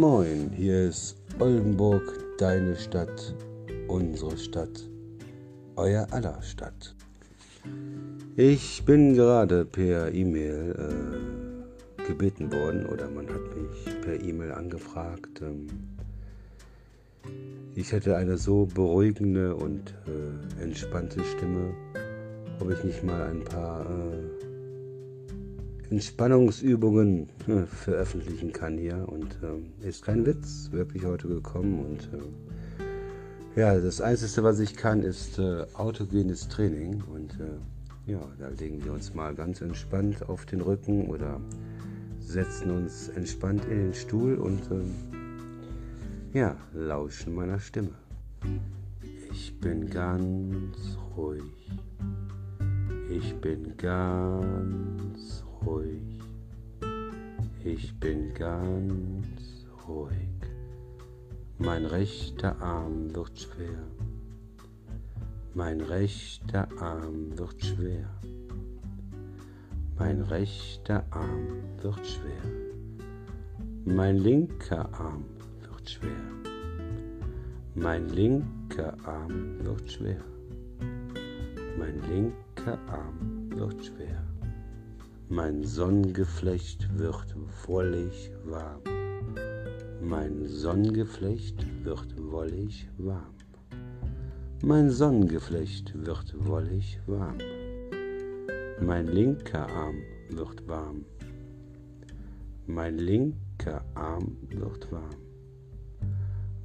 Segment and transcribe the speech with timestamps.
[0.00, 2.02] moin, hier ist Oldenburg,
[2.38, 3.34] deine Stadt,
[3.86, 4.88] unsere Stadt,
[5.76, 6.94] euer aller Stadt.
[8.34, 10.74] Ich bin gerade per E-Mail
[11.98, 15.42] äh, gebeten worden oder man hat mich per E-Mail angefragt.
[15.42, 15.66] Ähm,
[17.74, 21.74] ich hätte eine so beruhigende und äh, entspannte Stimme,
[22.58, 24.39] ob ich nicht mal ein paar äh,
[25.90, 29.08] Entspannungsübungen äh, veröffentlichen kann hier.
[29.08, 31.84] Und äh, ist kein Witz, wirklich heute gekommen.
[31.84, 37.02] Und äh, ja, das Einzige, was ich kann, ist äh, autogenes Training.
[37.12, 41.40] Und äh, ja, da legen wir uns mal ganz entspannt auf den Rücken oder
[42.20, 47.90] setzen uns entspannt in den Stuhl und äh, ja, lauschen meiner Stimme.
[49.32, 51.42] Ich bin ganz ruhig.
[53.10, 55.49] Ich bin ganz ruhig.
[57.62, 60.16] Ich bin ganz ruhig.
[61.58, 63.82] Mein rechter Arm wird schwer.
[65.54, 68.08] Mein rechter Arm wird schwer.
[69.98, 71.46] Mein rechter Arm
[71.82, 72.42] wird schwer.
[73.84, 75.24] Mein linker Arm
[75.60, 76.24] wird schwer.
[77.74, 80.24] Mein linker Arm wird schwer.
[81.78, 84.29] Mein linker Arm wird schwer.
[85.32, 87.36] Mein Sonnengeflecht wird
[87.68, 88.82] wollig warm.
[90.02, 93.36] Mein Sonnengeflecht wird wollig warm.
[94.64, 97.38] Mein Sonnengeflecht wird wollig warm.
[98.80, 99.98] Mein linker Arm
[100.30, 101.04] wird warm.
[102.66, 105.22] Mein linker Arm wird warm.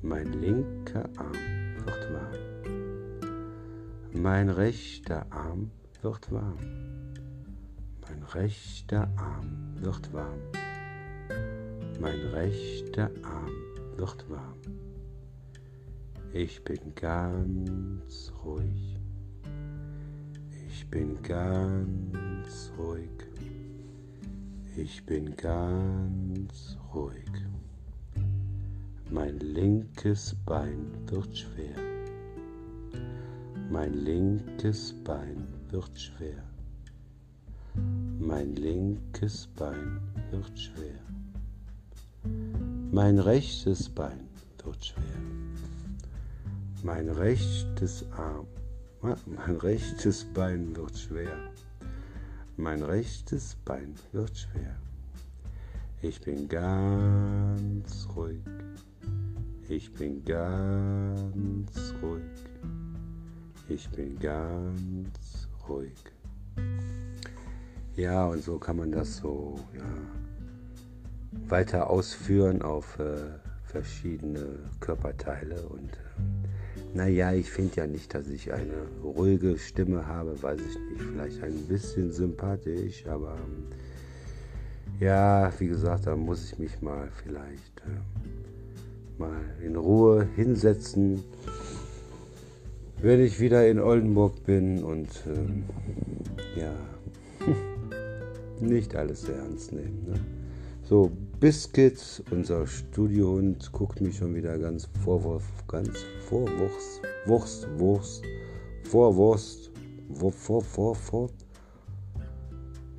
[0.02, 2.39] Mein linker Arm wird warm.
[4.11, 5.69] Mein rechter Arm
[6.02, 7.05] wird warm.
[8.33, 10.39] Rechter Arm wird warm.
[11.99, 13.52] Mein rechter Arm
[13.95, 14.59] wird warm.
[16.33, 18.99] Ich bin ganz ruhig.
[20.67, 23.09] Ich bin ganz ruhig.
[24.75, 27.31] Ich bin ganz ruhig.
[29.09, 31.77] Mein linkes Bein wird schwer.
[33.69, 36.45] Mein linkes Bein wird schwer.
[38.27, 40.99] Mein linkes Bein wird schwer.
[42.91, 44.27] Mein rechtes Bein
[44.63, 45.21] wird schwer.
[46.81, 48.47] Mein rechtes Arm,
[49.27, 51.37] mein rechtes Bein wird schwer.
[52.58, 54.75] Mein rechtes Bein wird schwer.
[56.02, 58.41] Ich bin ganz ruhig.
[59.69, 62.23] Ich bin ganz ruhig.
[63.69, 65.93] Ich bin ganz ruhig.
[67.95, 69.86] Ja, und so kann man das so ja,
[71.48, 73.16] weiter ausführen auf äh,
[73.64, 75.61] verschiedene Körperteile.
[75.70, 80.78] Und äh, naja, ich finde ja nicht, dass ich eine ruhige Stimme habe, weiß ich
[80.92, 83.64] nicht, vielleicht ein bisschen sympathisch, aber ähm,
[85.00, 91.23] ja, wie gesagt, da muss ich mich mal vielleicht äh, mal in Ruhe hinsetzen,
[93.02, 95.64] wenn ich wieder in Oldenburg bin und ähm,
[96.58, 96.73] ja
[98.61, 100.05] nicht alles ernst nehmen.
[100.08, 100.20] Ne?
[100.88, 105.98] So, Biscuit, unser Studiohund, guckt mich schon wieder ganz vorwurf, ganz
[106.30, 108.23] vorwurst, Wurst, Wurst,
[108.83, 109.71] Vorwurst,
[110.14, 111.30] vor, vor, vor, vor,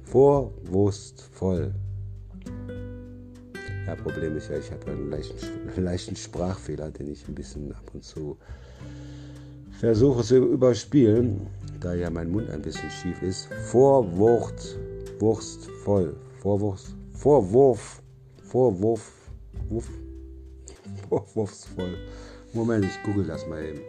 [0.02, 1.74] vorwurstvoll.
[3.86, 5.36] Ja, Problem ist ja, ich habe einen leichten,
[5.82, 8.36] leichten Sprachfehler, den ich ein bisschen ab und zu
[9.78, 11.46] versuche zu überspielen,
[11.78, 13.48] da ja mein Mund ein bisschen schief ist.
[13.70, 14.76] Vorwurst
[15.18, 16.16] Wurstvoll.
[16.40, 16.94] Vorwurf.
[17.12, 18.02] Vorwurf.
[18.42, 19.12] Vorwurf.
[19.68, 19.90] Wurf.
[21.08, 21.96] Vorwurfsvoll.
[22.52, 23.80] Moment, ich google das mal eben.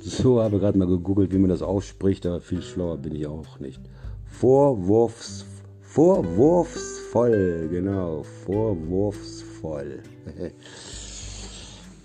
[0.00, 3.58] So, habe gerade mal gegoogelt, wie man das ausspricht, aber viel schlauer bin ich auch
[3.58, 3.80] nicht.
[4.26, 5.46] Vorwurfs,
[5.80, 10.02] vorwurfsvoll, genau, vorwurfsvoll.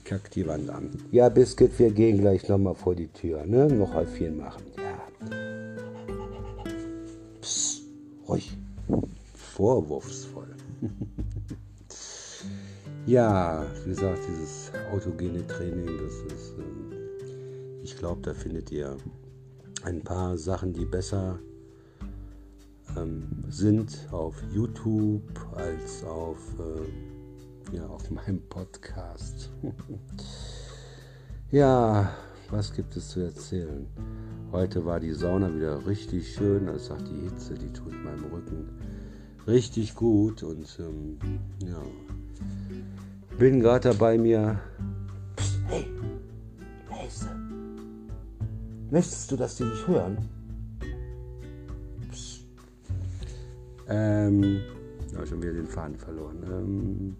[0.06, 0.92] Kack die Wand an.
[1.12, 3.68] Ja, Biscuit, wir gehen gleich nochmal vor die Tür, ne?
[3.68, 4.64] Noch halb vier machen.
[8.30, 8.58] Ruhig,
[9.34, 10.56] vorwurfsvoll.
[13.06, 16.94] ja, wie gesagt, dieses autogene Training, das ist, ähm,
[17.84, 18.96] ich glaube, da findet ihr
[19.84, 21.40] ein paar Sachen, die besser
[22.96, 25.24] ähm, sind auf YouTube
[25.56, 29.50] als auf, äh, ja, auf meinem Podcast.
[31.52, 32.14] ja,
[32.52, 33.88] was gibt es zu erzählen?
[34.52, 36.66] Heute war die Sauna wieder richtig schön.
[36.66, 38.70] Das sagt die Hitze, die tut meinem Rücken
[39.48, 40.44] richtig gut.
[40.44, 41.18] Und ähm,
[41.66, 41.82] ja,
[43.38, 44.60] bin gerade dabei mir.
[45.36, 45.86] Psst, hey,
[46.90, 47.30] leise.
[48.90, 50.18] Möchtest du, dass die nicht hören?
[52.12, 52.46] Psst.
[53.88, 54.62] Ähm,
[55.20, 56.38] habe schon wieder den Faden verloren.
[56.50, 57.16] Ähm,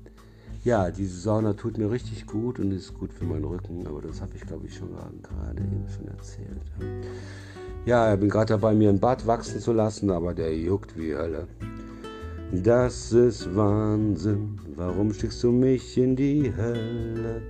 [0.64, 4.22] ja, diese Sauna tut mir richtig gut und ist gut für meinen Rücken, aber das
[4.22, 6.62] habe ich glaube ich schon gerade eben schon erzählt.
[7.86, 11.16] Ja, ich bin gerade dabei, mir ein Bart wachsen zu lassen, aber der juckt wie
[11.16, 11.48] Hölle.
[12.52, 17.42] Das ist Wahnsinn, warum schickst du mich in die Hölle?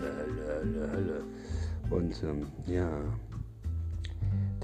[0.00, 1.22] Hölle, Hölle, Hölle.
[1.90, 2.88] Und ähm, ja,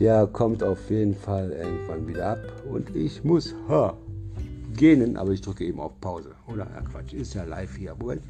[0.01, 2.41] der kommt auf jeden Fall irgendwann wieder ab
[2.71, 3.97] und ich muss ha,
[4.79, 6.35] gehen, aber ich drücke eben auf Pause.
[6.47, 7.95] Oder ja, Quatsch, ist ja live hier.
[7.95, 8.23] Moment.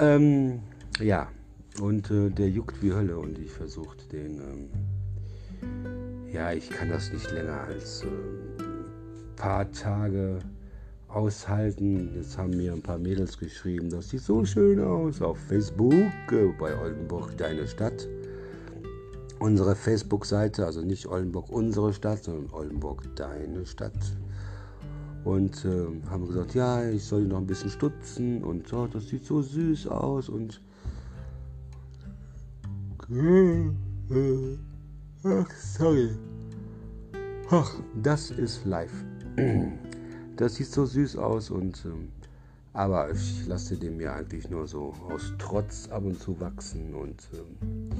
[0.00, 0.60] Ähm,
[1.00, 1.28] ja,
[1.80, 4.40] und äh, der juckt wie Hölle und ich versuche den.
[4.40, 4.68] Ähm,
[6.32, 8.06] ja, ich kann das nicht länger als äh,
[9.36, 10.38] paar Tage
[11.08, 12.10] aushalten.
[12.16, 15.92] Jetzt haben mir ein paar Mädels geschrieben, das sieht so schön aus auf Facebook
[16.32, 18.08] äh, bei Oldenburg, deine Stadt
[19.42, 23.92] unsere Facebook-Seite, also nicht Oldenburg unsere Stadt, sondern Oldenburg deine Stadt.
[25.24, 29.24] Und äh, haben gesagt, ja, ich soll noch ein bisschen stutzen und oh, das sieht
[29.24, 30.60] so süß aus und
[35.24, 36.10] Ach, sorry.
[37.50, 38.92] Ach, das ist live.
[40.34, 42.08] Das sieht so süß aus und ähm,
[42.72, 47.28] aber ich lasse dem ja eigentlich nur so aus Trotz ab und zu wachsen und
[47.34, 47.90] ähm,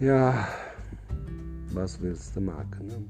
[0.00, 0.48] ja,
[1.72, 2.86] was willst du machen?
[2.86, 3.04] Ne?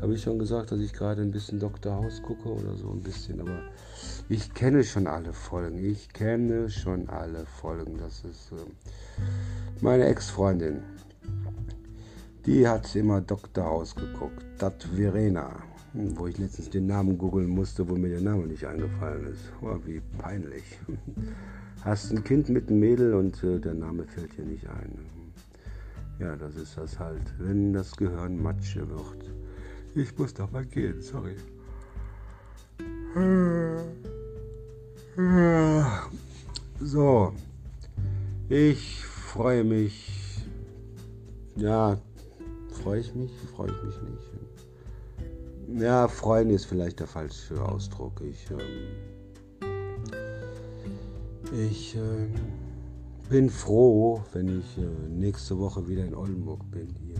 [0.00, 1.94] Habe ich schon gesagt, dass ich gerade ein bisschen Dr.
[1.94, 3.58] House gucke oder so ein bisschen, aber
[4.28, 5.78] ich kenne schon alle Folgen.
[5.78, 7.96] Ich kenne schon alle Folgen.
[7.98, 9.20] Das ist äh,
[9.80, 10.82] meine Ex-Freundin.
[12.44, 13.64] Die hat immer Dr.
[13.64, 14.44] House geguckt.
[14.58, 15.50] Dat Verena.
[15.92, 19.50] Hm, wo ich letztens den Namen googeln musste, wo mir der Name nicht eingefallen ist.
[19.62, 20.78] Oh, wie peinlich.
[21.82, 25.15] Hast ein Kind mit einem Mädel und äh, der Name fällt dir nicht ein.
[26.18, 29.30] Ja, das ist das halt, wenn das Gehirn Matsche wird.
[29.94, 31.36] Ich muss doch mal gehen, sorry.
[36.80, 37.32] So,
[38.48, 40.44] ich freue mich.
[41.56, 41.98] Ja,
[42.82, 43.32] freue ich mich?
[43.54, 44.36] Freue ich mich nicht.
[45.82, 48.22] Ja, freuen ist vielleicht der falsche Ausdruck.
[48.22, 48.58] Ich, ähm,
[51.52, 52.34] ich, ähm,
[53.28, 57.16] bin froh, wenn ich äh, nächste Woche wieder in Oldenburg bin hier.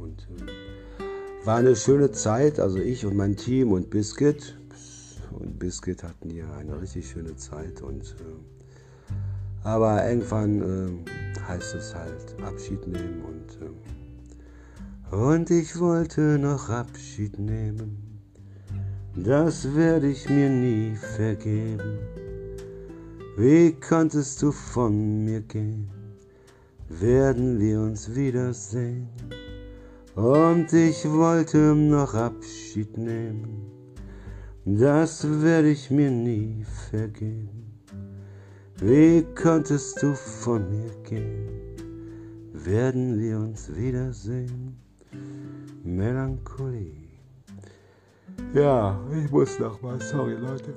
[0.00, 4.56] Und äh, war eine schöne Zeit, also ich und mein Team und Biscuit.
[5.38, 7.82] Und Biscuit hatten hier eine richtig schöne Zeit.
[7.82, 13.22] Und, äh, aber irgendwann äh, heißt es halt Abschied nehmen.
[13.22, 13.58] Und,
[15.12, 18.20] äh, und ich wollte noch Abschied nehmen.
[19.16, 21.98] Das werde ich mir nie vergeben.
[23.40, 25.88] Wie konntest du von mir gehen?
[26.88, 29.06] Werden wir uns wiedersehen?
[30.16, 33.64] Und ich wollte noch Abschied nehmen.
[34.64, 37.80] Das werde ich mir nie vergeben.
[38.80, 41.48] Wie konntest du von mir gehen?
[42.54, 44.76] Werden wir uns wiedersehen?
[45.84, 47.06] Melancholie.
[48.52, 50.00] Ja, ich muss noch mal.
[50.00, 50.74] Sorry, Leute.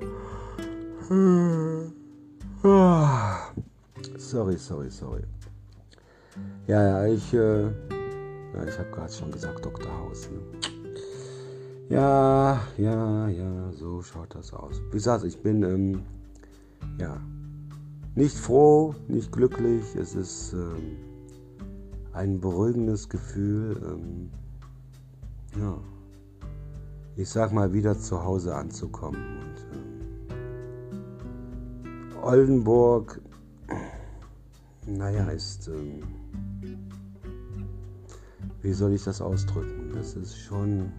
[2.64, 3.52] Ah.
[4.18, 5.24] sorry, sorry, sorry.
[6.68, 9.90] Ja, ja, ich, äh, ja, ich habe gerade schon gesagt, Dr.
[9.98, 10.30] Haus.
[10.30, 10.38] Ne?
[11.88, 14.80] Ja, ja, ja, so schaut das aus.
[14.90, 16.02] Wie gesagt, ich bin, ähm,
[17.00, 17.20] ja,
[18.14, 19.96] nicht froh, nicht glücklich.
[19.96, 20.98] Es ist ähm,
[22.12, 24.30] ein beruhigendes Gefühl, ähm,
[25.60, 25.78] ja,
[27.16, 29.20] ich sag mal, wieder zu Hause anzukommen.
[29.40, 29.81] Und, ähm,
[32.22, 33.20] Oldenburg,
[34.86, 36.04] naja, ist, ähm,
[38.62, 39.90] wie soll ich das ausdrücken?
[39.92, 40.92] Das ist schon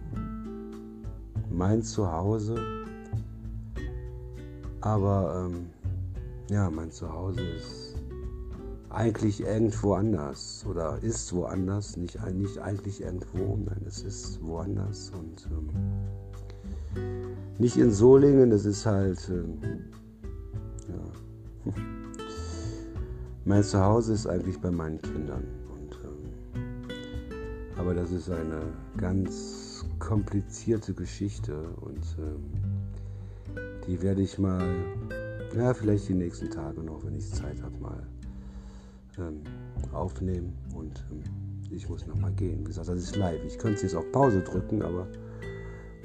[1.50, 2.56] mein Zuhause,
[4.82, 5.70] aber ähm,
[6.50, 7.94] ja, mein Zuhause ist
[8.90, 15.48] eigentlich irgendwo anders oder ist woanders, nicht, nicht eigentlich irgendwo, nein, es ist woanders und
[15.50, 15.70] ähm,
[17.58, 19.26] nicht in Solingen, es ist halt.
[19.28, 20.03] Ja.
[23.44, 25.44] Mein Zuhause ist eigentlich bei meinen Kindern.
[25.68, 26.58] Und, ähm,
[27.76, 28.62] aber das ist eine
[28.96, 32.44] ganz komplizierte Geschichte und ähm,
[33.86, 34.62] die werde ich mal,
[35.56, 38.06] ja, vielleicht die nächsten Tage noch, wenn ich Zeit habe, mal
[39.18, 39.42] ähm,
[39.92, 40.52] aufnehmen.
[40.74, 41.22] Und ähm,
[41.70, 42.60] ich muss noch mal gehen.
[42.60, 43.42] Wie gesagt, das ist live.
[43.44, 45.06] Ich könnte es jetzt auf Pause drücken, aber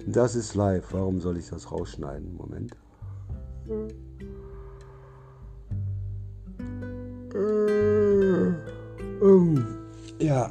[0.06, 0.94] Das ist live.
[0.94, 2.36] Warum soll ich das rausschneiden?
[2.36, 2.76] Moment.
[10.20, 10.50] Ja.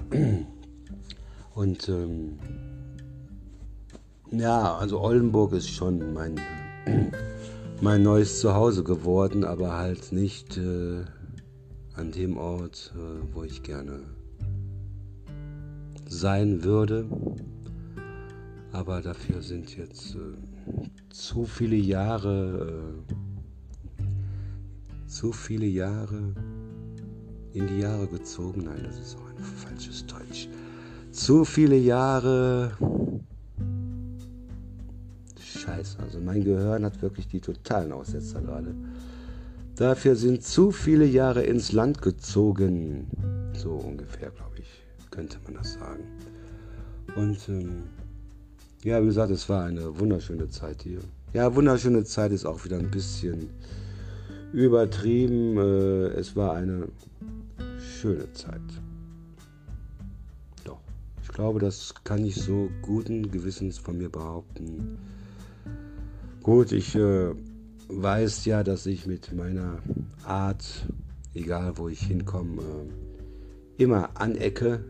[1.54, 2.38] Und ähm,
[4.30, 6.38] ja, also Oldenburg ist schon mein,
[7.80, 11.02] mein neues Zuhause geworden, aber halt nicht äh,
[11.94, 14.00] an dem Ort, äh, wo ich gerne
[16.06, 17.06] sein würde.
[18.72, 22.92] Aber dafür sind jetzt äh, zu viele Jahre,
[23.98, 26.34] äh, zu viele Jahre
[27.58, 28.64] in die Jahre gezogen.
[28.64, 30.48] Nein, das ist auch ein falsches Deutsch.
[31.10, 32.72] Zu viele Jahre.
[35.40, 38.74] Scheiße, also mein Gehirn hat wirklich die totalen Aussetzer gerade.
[39.74, 43.06] Dafür sind zu viele Jahre ins Land gezogen.
[43.52, 46.04] So ungefähr, glaube ich, könnte man das sagen.
[47.16, 47.82] Und ähm,
[48.84, 51.00] ja, wie gesagt, es war eine wunderschöne Zeit hier.
[51.32, 53.50] Ja, wunderschöne Zeit ist auch wieder ein bisschen
[54.52, 55.56] übertrieben.
[55.58, 56.88] Äh, es war eine
[57.98, 58.60] schöne Zeit.
[60.64, 60.80] Doch,
[61.20, 64.98] ich glaube, das kann ich so guten Gewissens von mir behaupten.
[66.42, 67.34] Gut, ich äh,
[67.88, 69.80] weiß ja, dass ich mit meiner
[70.24, 70.64] Art,
[71.34, 74.84] egal wo ich hinkomme, äh, immer anecke.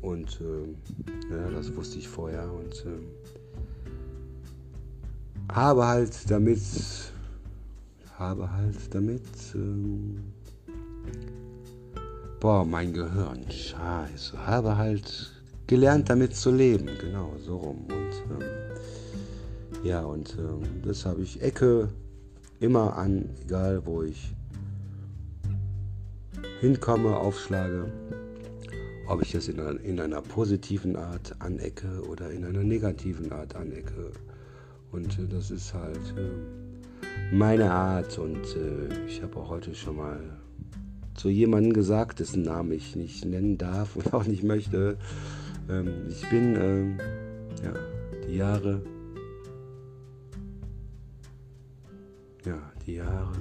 [0.00, 2.50] Und äh, ja, das wusste ich vorher.
[2.50, 2.98] Und äh,
[5.52, 6.62] habe halt damit,
[8.16, 9.22] habe halt damit,
[9.54, 10.32] ähm,
[12.44, 15.32] boah, mein Gehirn, scheiße, habe halt
[15.66, 17.86] gelernt damit zu leben, genau, so rum.
[17.88, 18.48] Und ähm,
[19.82, 21.88] ja, und ähm, das habe ich Ecke
[22.60, 24.34] immer an, egal wo ich
[26.60, 27.90] hinkomme, aufschlage.
[29.08, 33.56] Ob ich das in einer, in einer positiven Art anecke oder in einer negativen Art
[33.56, 34.12] anecke.
[34.92, 38.18] Und äh, das ist halt äh, meine Art.
[38.18, 40.20] Und äh, ich habe auch heute schon mal
[41.14, 44.98] zu jemandem gesagt, dessen Namen ich nicht nennen darf und auch nicht möchte.
[45.68, 46.98] Ähm, ich bin ähm,
[47.62, 47.72] ja,
[48.26, 48.82] die Jahre,
[52.44, 53.32] ja, die Jahre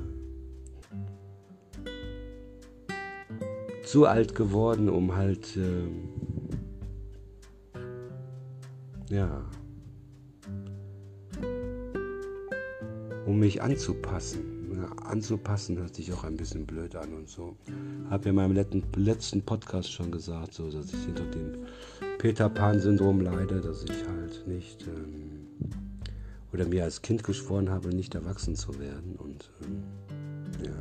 [3.94, 6.10] zu alt geworden, um halt, ähm,
[9.10, 9.46] ja,
[13.28, 14.53] um mich anzupassen.
[15.04, 17.56] Anzupassen hört sich auch ein bisschen blöd an und so.
[18.10, 21.66] Habe ja in meinem letzten, letzten Podcast schon gesagt, so, dass ich hinter dem
[22.18, 25.48] Peter Pan-Syndrom leide, dass ich halt nicht ähm,
[26.54, 29.16] oder mir als Kind geschworen habe, nicht erwachsen zu werden.
[29.18, 29.84] Und ähm,
[30.64, 30.72] ja.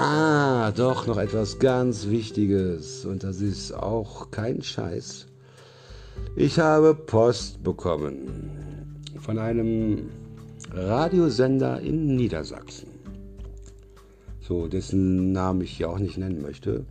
[0.00, 5.26] Ah, doch noch etwas ganz Wichtiges und das ist auch kein Scheiß.
[6.36, 10.08] Ich habe Post bekommen von einem
[10.72, 12.88] Radiosender in Niedersachsen.
[14.40, 16.84] So, dessen Namen ich hier auch nicht nennen möchte.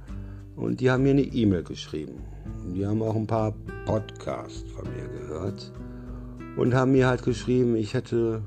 [0.55, 2.15] Und die haben mir eine E-Mail geschrieben.
[2.75, 3.53] Die haben auch ein paar
[3.85, 5.71] Podcasts von mir gehört.
[6.55, 8.41] Und haben mir halt geschrieben, ich hätte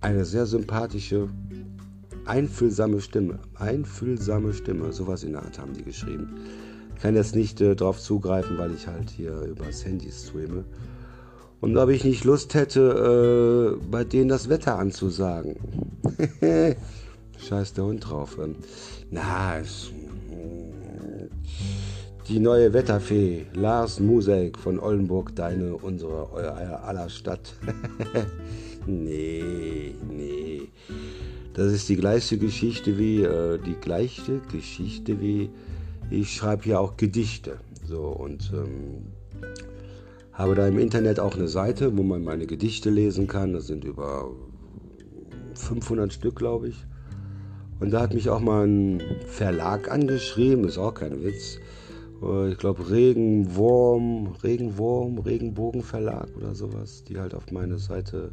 [0.00, 1.28] eine sehr sympathische,
[2.24, 3.38] einfühlsame Stimme.
[3.54, 6.34] Einfühlsame Stimme, sowas in der Art haben die geschrieben.
[6.96, 10.64] Ich kann jetzt nicht äh, darauf zugreifen, weil ich halt hier übers Handy streame.
[11.60, 15.56] Und ob ich nicht Lust hätte, äh, bei denen das Wetter anzusagen.
[17.38, 18.38] Scheiß der Hund drauf.
[18.42, 18.56] Ähm,
[19.10, 19.90] na, es,
[22.28, 27.54] die neue Wetterfee, Lars Musek von Oldenburg, deine, unsere, euer aller Stadt.
[28.86, 30.62] nee, nee.
[31.54, 35.50] Das ist die gleiche Geschichte wie, äh, die gleiche Geschichte wie,
[36.10, 37.58] ich schreibe hier auch Gedichte.
[37.84, 39.06] So, und ähm,
[40.40, 43.52] habe da im Internet auch eine Seite, wo man meine Gedichte lesen kann.
[43.52, 44.30] Das sind über
[45.54, 46.86] 500 Stück, glaube ich.
[47.78, 51.58] Und da hat mich auch mal ein Verlag angeschrieben, ist auch kein Witz.
[52.50, 58.32] Ich glaube Regenwurm, Regenwurm, Regenbogenverlag oder sowas, die halt auf meine Seite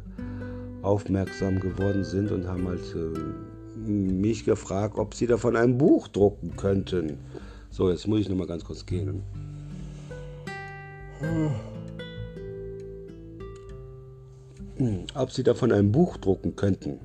[0.82, 6.56] aufmerksam geworden sind und haben halt äh, mich gefragt, ob sie davon ein Buch drucken
[6.56, 7.18] könnten.
[7.70, 9.22] So, jetzt muss ich noch mal ganz kurz gehen.
[11.20, 11.50] Hm.
[15.14, 16.98] Ob sie davon ein Buch drucken könnten.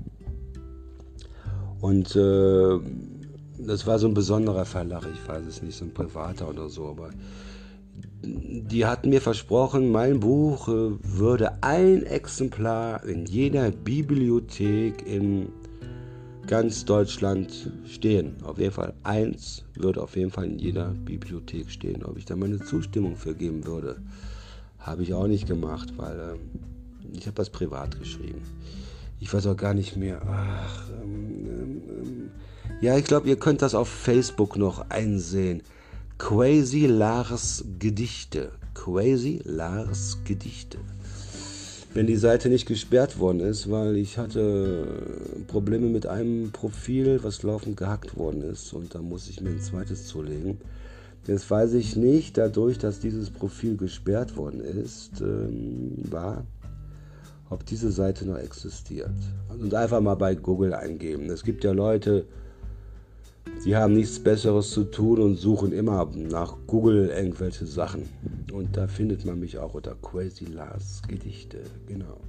[1.82, 2.80] Und äh,
[3.60, 6.88] das war so ein besonderer Verlag, ich weiß es nicht, so ein privater oder so,
[6.88, 7.10] aber
[8.26, 15.50] die hatten mir versprochen, mein Buch äh, würde ein Exemplar in jeder Bibliothek in
[16.48, 18.36] ganz Deutschland stehen.
[18.44, 22.04] Auf jeden Fall eins würde auf jeden Fall in jeder Bibliothek stehen.
[22.04, 23.98] Ob ich da meine Zustimmung für geben würde,
[24.80, 26.38] habe ich auch nicht gemacht, weil äh,
[27.12, 28.42] Ich habe das privat geschrieben.
[29.20, 30.22] Ich weiß auch gar nicht mehr.
[30.26, 32.32] Ach, ähm, ähm, ähm.
[32.82, 35.62] ja, ich glaube, ihr könnt das auf Facebook noch einsehen.
[36.18, 38.52] Crazy Lars Gedichte.
[38.74, 40.78] Crazy Lars Gedichte.
[41.94, 44.88] Wenn die Seite nicht gesperrt worden ist, weil ich hatte
[45.48, 49.62] Probleme mit einem Profil, was laufend gehackt worden ist und da muss ich mir ein
[49.62, 50.58] zweites zulegen.
[51.28, 56.46] Jetzt weiß ich nicht, dadurch, dass dieses Profil gesperrt worden ist, ähm, war,
[57.54, 59.12] ob diese Seite noch existiert.
[59.50, 61.30] Und einfach mal bei Google eingeben.
[61.30, 62.26] Es gibt ja Leute,
[63.66, 68.10] die haben nichts Besseres zu tun und suchen immer nach Google irgendwelche Sachen.
[68.52, 71.60] Und da findet man mich auch unter Crazy Lars Gedichte.
[71.88, 72.20] Genau.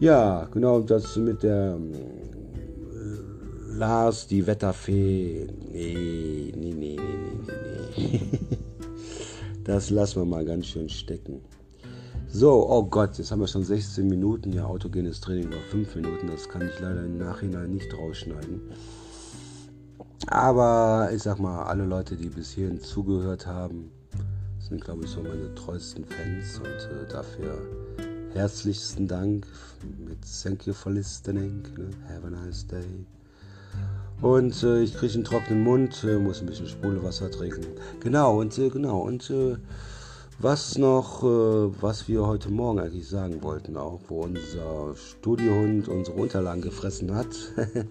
[0.00, 5.46] Ja, genau, das mit der äh, Lars, die Wetterfee.
[5.70, 6.98] Nee, nee, nee, nee,
[7.96, 8.20] nee, nee.
[9.64, 11.40] das lassen wir mal ganz schön stecken.
[12.34, 14.54] So, oh Gott, jetzt haben wir schon 16 Minuten.
[14.54, 16.28] Ja, autogenes Training war 5 Minuten.
[16.28, 18.62] Das kann ich leider im Nachhinein nicht rausschneiden.
[20.28, 23.90] Aber ich sag mal, alle Leute, die bis hierhin zugehört haben,
[24.66, 27.58] sind, glaube ich, so meine treuesten Fans und äh, dafür
[28.32, 29.46] herzlichsten Dank
[29.98, 31.62] mit Thank you for listening.
[31.76, 31.90] Ne?
[32.08, 33.04] Have a nice day.
[34.22, 37.66] Und äh, ich kriege einen trockenen Mund, äh, muss ein bisschen Spulewasser trinken.
[38.00, 39.56] Genau, und äh, genau, und äh,
[40.42, 46.20] was noch, äh, was wir heute Morgen eigentlich sagen wollten, auch wo unser Studiohund unsere
[46.20, 47.28] Unterlagen gefressen hat.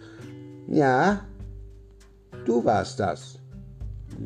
[0.67, 1.21] ja,
[2.45, 3.37] Du warst das.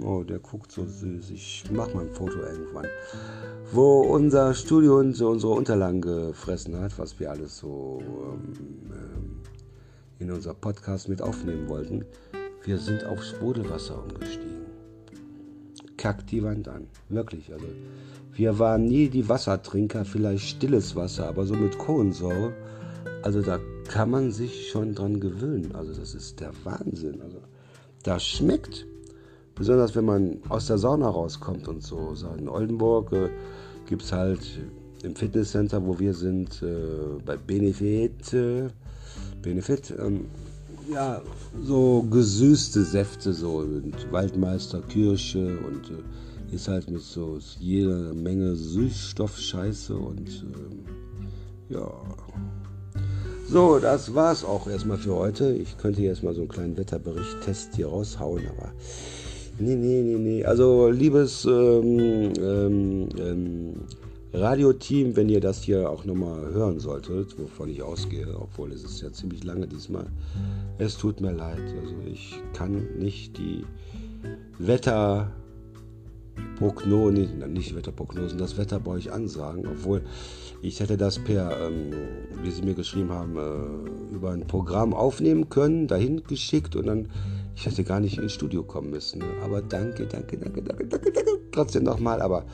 [0.01, 1.31] Oh, der guckt so süß.
[1.31, 2.87] Ich mach mal ein Foto irgendwann.
[3.71, 8.53] Wo unser Studio so unsere Unterlagen gefressen hat, was wir alles so ähm,
[8.91, 9.41] ähm,
[10.19, 12.05] in unser Podcast mit aufnehmen wollten.
[12.63, 14.65] Wir sind auf Sprudelwasser umgestiegen.
[16.05, 16.85] Kackt die Wand an.
[17.09, 17.51] Wirklich.
[17.51, 17.65] Also,
[18.33, 22.53] wir waren nie die Wassertrinker, vielleicht stilles Wasser, aber so mit Kohlensäure.
[23.23, 25.73] Also da kann man sich schon dran gewöhnen.
[25.73, 27.21] Also das ist der Wahnsinn.
[27.21, 27.39] Also
[28.03, 28.85] das schmeckt.
[29.55, 32.13] Besonders wenn man aus der Sauna rauskommt und so.
[32.13, 33.29] so in Oldenburg äh,
[33.87, 34.41] gibt es halt
[35.01, 38.67] im Fitnesscenter, wo wir sind, äh, bei Benefit, äh,
[39.41, 40.25] Benefit, ähm,
[40.91, 41.21] ja,
[41.63, 48.55] so gesüßte Säfte, so und Waldmeister, Kirsche und äh, ist halt mit so jeder Menge
[48.55, 50.85] Süßstoffscheiße und ähm,
[51.69, 51.91] ja,
[53.47, 55.53] so, das war's auch erstmal für heute.
[55.53, 58.71] Ich könnte jetzt mal so einen kleinen Wetterbericht-Test hier raushauen, aber
[59.59, 60.45] nee, nee, nee, nee.
[60.45, 63.73] Also, liebes ähm, ähm, ähm,
[64.37, 69.01] Radioteam, wenn ihr das hier auch nochmal hören solltet, wovon ich ausgehe, obwohl es ist
[69.01, 70.07] ja ziemlich lange diesmal,
[70.77, 71.63] es tut mir leid.
[71.81, 73.65] Also, ich kann nicht die
[74.59, 75.31] Wetter
[76.57, 80.01] Prognosen, nicht Wetterprognosen, das Wetter bei euch ansagen, obwohl
[80.61, 81.91] ich hätte das per, ähm,
[82.43, 87.09] wie Sie mir geschrieben haben, äh, über ein Programm aufnehmen können, dahin geschickt und dann,
[87.55, 89.21] ich hätte gar nicht ins Studio kommen müssen.
[89.43, 92.45] Aber danke, danke, danke, danke, danke, danke, trotzdem nochmal, aber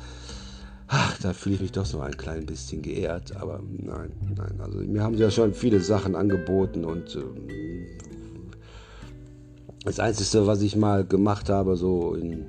[0.93, 4.77] ach, da fühle ich mich doch so ein klein bisschen geehrt, aber nein, nein, also
[4.80, 7.88] mir haben sie ja schon viele Sachen angeboten und ähm,
[9.86, 12.41] das Einzige, was ich mal gemacht habe, so in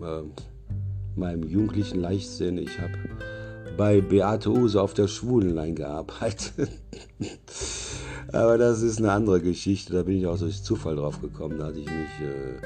[0.00, 0.22] äh,
[1.14, 2.92] meinem jugendlichen Leichtsinn, ich habe
[3.76, 6.70] bei Beate Use auf der Schwulenlein gearbeitet.
[8.32, 9.92] Aber das ist eine andere Geschichte.
[9.94, 11.58] Da bin ich auch durch Zufall drauf gekommen.
[11.58, 12.60] Da hatte ich mich äh,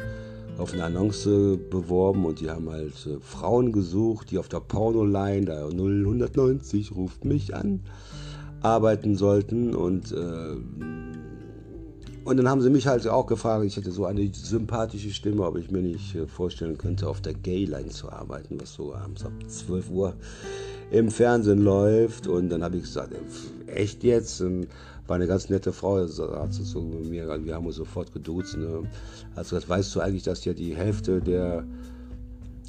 [0.58, 5.46] auf eine Annonce beworben und die haben halt äh, Frauen gesucht, die auf der Pornoline,
[5.46, 7.80] da 0190 ruft mich an,
[8.60, 9.74] arbeiten sollten.
[9.74, 10.56] Und, äh,
[12.24, 15.56] und dann haben sie mich halt auch gefragt, ich hatte so eine sympathische Stimme, ob
[15.56, 19.32] ich mir nicht äh, vorstellen könnte, auf der Gayline zu arbeiten, was so abends ab
[19.46, 20.14] 12 Uhr
[20.90, 22.26] im Fernsehen läuft.
[22.26, 23.14] Und dann habe ich gesagt,
[23.66, 24.40] echt jetzt?
[24.42, 24.68] Und
[25.12, 28.56] war eine ganz nette Frau, hat so mit mir, wir haben uns sofort geduzt.
[28.56, 28.84] Ne?
[29.36, 31.66] Hat gesagt, weißt du eigentlich, dass ja die Hälfte der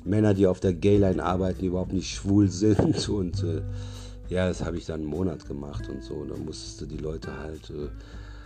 [0.03, 3.07] Männer, die auf der Gayline arbeiten, überhaupt nicht schwul sind?
[3.07, 3.61] Und äh,
[4.27, 6.15] ja, das habe ich dann einen Monat gemacht und so.
[6.15, 7.87] Und dann musstest du die Leute halt, äh,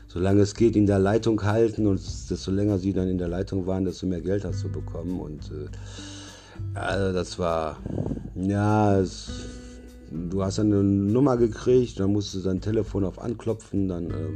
[0.08, 1.88] solange es geht, in der Leitung halten.
[1.88, 5.20] Und desto länger sie dann in der Leitung waren, desto mehr Geld hast du bekommen.
[5.20, 7.78] Und äh, also das war,
[8.36, 9.57] ja, es
[10.12, 14.30] du hast eine Nummer gekriegt, dann musst du dein Telefon auf Anklopfen, dann äh,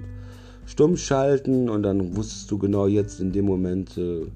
[0.66, 4.28] stumm schalten und dann wusstest du genau jetzt in dem Moment, äh,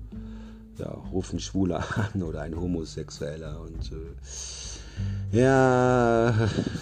[0.78, 6.34] ja, rufen Schwuler an oder ein Homosexueller und äh, ja,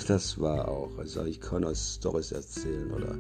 [0.08, 3.16] das war auch, also ich kann euch Storys erzählen oder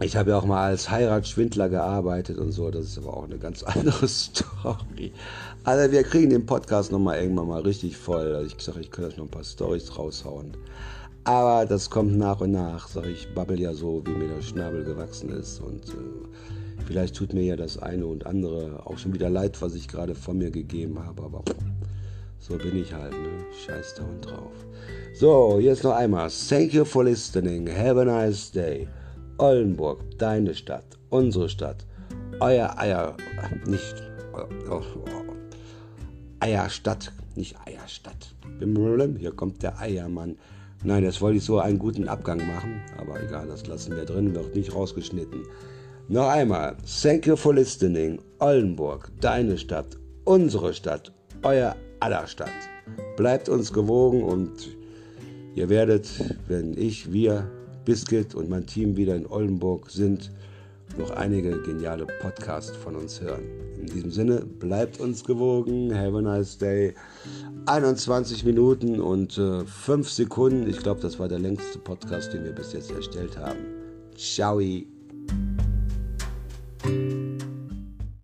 [0.00, 3.38] ich habe ja auch mal als Heiratsschwindler gearbeitet und so, das ist aber auch eine
[3.38, 5.12] ganz andere Story.
[5.64, 8.34] Also wir kriegen den Podcast nochmal irgendwann mal richtig voll.
[8.34, 10.56] Also ich sage, ich könnte euch noch ein paar Stories raushauen.
[11.24, 14.84] Aber das kommt nach und nach, sag ich, babbel ja so, wie mir der Schnabel
[14.84, 15.60] gewachsen ist.
[15.60, 19.74] Und äh, vielleicht tut mir ja das eine und andere auch schon wieder leid, was
[19.74, 21.22] ich gerade von mir gegeben habe.
[21.22, 21.42] Aber
[22.38, 23.28] so bin ich halt, ne?
[23.66, 24.52] Scheiß da und drauf.
[25.12, 26.30] So, jetzt noch einmal.
[26.48, 27.68] Thank you for listening.
[27.68, 28.88] Have a nice day.
[29.40, 31.86] Oldenburg, deine Stadt, unsere Stadt,
[32.40, 33.16] euer Eier,
[33.66, 33.94] nicht
[34.34, 34.82] oh, oh,
[36.40, 38.34] Eierstadt, nicht Eierstadt.
[39.18, 40.36] Hier kommt der Eiermann.
[40.84, 44.34] Nein, das wollte ich so einen guten Abgang machen, aber egal, das lassen wir drin,
[44.34, 45.40] wird nicht rausgeschnitten.
[46.08, 48.20] Noch einmal, thank you for listening.
[48.40, 52.50] Oldenburg, deine Stadt, unsere Stadt, euer aller Stadt.
[53.16, 54.76] Bleibt uns gewogen und
[55.54, 56.10] ihr werdet,
[56.46, 57.50] wenn ich, wir,
[57.90, 60.30] Biscuit und mein Team wieder in Oldenburg sind,
[60.96, 63.42] noch einige geniale Podcasts von uns hören.
[63.80, 65.92] In diesem Sinne, bleibt uns gewogen.
[65.92, 66.94] Have a nice day.
[67.66, 70.70] 21 Minuten und äh, 5 Sekunden.
[70.70, 73.58] Ich glaube, das war der längste Podcast, den wir bis jetzt erstellt haben.
[74.16, 74.60] Ciao.